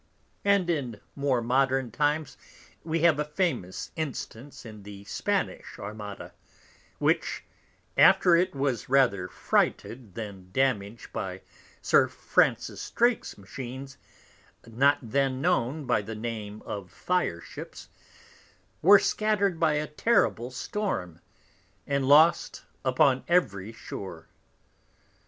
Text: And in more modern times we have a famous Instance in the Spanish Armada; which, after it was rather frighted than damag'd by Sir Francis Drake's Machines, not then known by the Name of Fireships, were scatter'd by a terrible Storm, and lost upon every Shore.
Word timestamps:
And 0.43 0.67
in 0.67 0.99
more 1.15 1.43
modern 1.43 1.91
times 1.91 2.35
we 2.83 3.01
have 3.01 3.19
a 3.19 3.23
famous 3.23 3.91
Instance 3.95 4.65
in 4.65 4.81
the 4.81 5.03
Spanish 5.03 5.77
Armada; 5.77 6.33
which, 6.97 7.43
after 7.95 8.35
it 8.35 8.55
was 8.55 8.89
rather 8.89 9.27
frighted 9.27 10.15
than 10.15 10.49
damag'd 10.53 11.13
by 11.13 11.43
Sir 11.83 12.07
Francis 12.07 12.89
Drake's 12.89 13.37
Machines, 13.37 13.99
not 14.65 14.97
then 15.03 15.39
known 15.39 15.85
by 15.85 16.01
the 16.01 16.15
Name 16.15 16.63
of 16.65 16.89
Fireships, 16.91 17.89
were 18.81 18.97
scatter'd 18.97 19.59
by 19.59 19.73
a 19.73 19.85
terrible 19.85 20.49
Storm, 20.49 21.21
and 21.85 22.07
lost 22.07 22.63
upon 22.83 23.23
every 23.27 23.71
Shore. 23.71 24.29